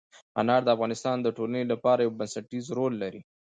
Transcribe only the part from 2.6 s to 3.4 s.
رول لري.